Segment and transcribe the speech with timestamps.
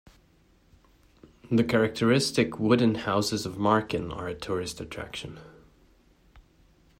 [1.51, 5.37] The characteristic wooden houses of Marken are a tourist attraction.